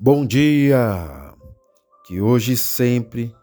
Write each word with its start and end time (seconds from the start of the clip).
Bom 0.00 0.24
dia! 0.24 1.34
Que 2.06 2.20
hoje 2.20 2.52
e 2.52 2.56
sempre 2.56 3.34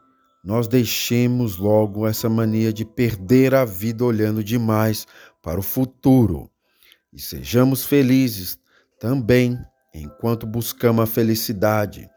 nós 0.42 0.70
deixemos 0.70 1.58
logo 1.58 2.08
essa 2.08 2.30
mania 2.30 2.72
de 2.72 2.86
perder 2.86 3.54
a 3.54 3.66
vida 3.66 4.06
olhando 4.06 4.42
demais 4.42 5.06
para 5.42 5.60
o 5.60 5.62
futuro 5.62 6.50
e 7.12 7.20
sejamos 7.20 7.84
felizes 7.84 8.58
também 8.98 9.60
enquanto 9.94 10.48
buscamos 10.48 11.04
a 11.04 11.06
felicidade. 11.06 12.10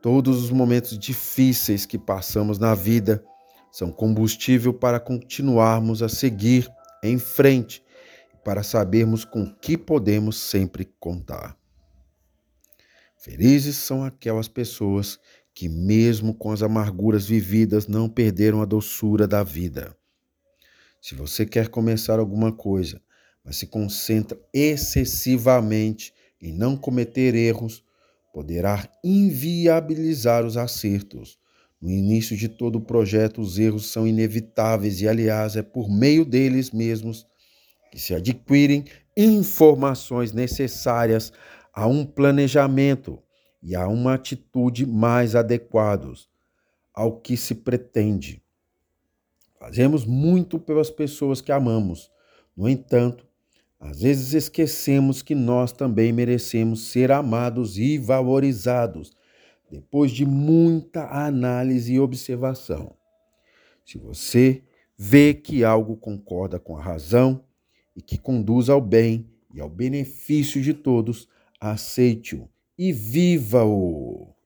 Todos 0.00 0.42
os 0.42 0.50
momentos 0.50 0.98
difíceis 0.98 1.84
que 1.84 1.98
passamos 1.98 2.58
na 2.58 2.74
vida 2.74 3.22
são 3.70 3.92
combustível 3.92 4.72
para 4.72 4.98
continuarmos 4.98 6.02
a 6.02 6.08
seguir 6.08 6.66
em 7.02 7.18
frente, 7.18 7.84
para 8.42 8.62
sabermos 8.62 9.26
com 9.26 9.44
que 9.60 9.76
podemos 9.76 10.38
sempre 10.38 10.90
contar. 10.98 11.59
Felizes 13.22 13.76
são 13.76 14.02
aquelas 14.02 14.48
pessoas 14.48 15.18
que, 15.54 15.68
mesmo 15.68 16.32
com 16.32 16.52
as 16.52 16.62
amarguras 16.62 17.26
vividas, 17.26 17.86
não 17.86 18.08
perderam 18.08 18.62
a 18.62 18.64
doçura 18.64 19.28
da 19.28 19.42
vida. 19.42 19.94
Se 21.02 21.14
você 21.14 21.44
quer 21.44 21.68
começar 21.68 22.18
alguma 22.18 22.50
coisa, 22.50 22.98
mas 23.44 23.58
se 23.58 23.66
concentra 23.66 24.40
excessivamente 24.54 26.14
em 26.40 26.50
não 26.50 26.78
cometer 26.78 27.34
erros, 27.34 27.84
poderá 28.32 28.90
inviabilizar 29.04 30.46
os 30.46 30.56
acertos. 30.56 31.38
No 31.78 31.90
início 31.90 32.34
de 32.34 32.48
todo 32.48 32.76
o 32.76 32.80
projeto, 32.80 33.42
os 33.42 33.58
erros 33.58 33.90
são 33.90 34.08
inevitáveis 34.08 35.02
e, 35.02 35.06
aliás, 35.06 35.56
é 35.56 35.62
por 35.62 35.90
meio 35.90 36.24
deles 36.24 36.70
mesmos 36.70 37.26
que 37.92 37.98
se 37.98 38.14
adquirem 38.14 38.86
informações 39.14 40.32
necessárias 40.32 41.30
a 41.72 41.86
um 41.86 42.04
planejamento 42.04 43.22
e 43.62 43.74
a 43.74 43.86
uma 43.88 44.14
atitude 44.14 44.86
mais 44.86 45.34
adequados 45.34 46.28
ao 46.92 47.20
que 47.20 47.36
se 47.36 47.54
pretende. 47.54 48.42
Fazemos 49.58 50.04
muito 50.04 50.58
pelas 50.58 50.90
pessoas 50.90 51.40
que 51.40 51.52
amamos. 51.52 52.10
No 52.56 52.68
entanto, 52.68 53.26
às 53.78 54.00
vezes 54.02 54.34
esquecemos 54.34 55.22
que 55.22 55.34
nós 55.34 55.72
também 55.72 56.12
merecemos 56.12 56.88
ser 56.88 57.12
amados 57.12 57.78
e 57.78 57.98
valorizados 57.98 59.12
depois 59.70 60.10
de 60.10 60.26
muita 60.26 61.06
análise 61.08 61.94
e 61.94 62.00
observação. 62.00 62.94
Se 63.84 63.98
você 63.98 64.62
vê 64.96 65.32
que 65.32 65.64
algo 65.64 65.96
concorda 65.96 66.58
com 66.58 66.76
a 66.76 66.82
razão 66.82 67.44
e 67.94 68.02
que 68.02 68.18
conduz 68.18 68.68
ao 68.68 68.80
bem 68.80 69.30
e 69.54 69.60
ao 69.60 69.68
benefício 69.68 70.60
de 70.60 70.74
todos, 70.74 71.28
aceite-o 71.60 72.48
e 72.78 72.92
viva-o! 72.92 74.39